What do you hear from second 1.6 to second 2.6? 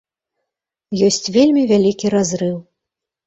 вялікі разрыў.